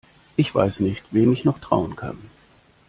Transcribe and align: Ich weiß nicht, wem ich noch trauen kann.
Ich 0.35 0.55
weiß 0.55 0.79
nicht, 0.79 1.03
wem 1.11 1.31
ich 1.31 1.45
noch 1.45 1.59
trauen 1.59 1.95
kann. 1.95 2.17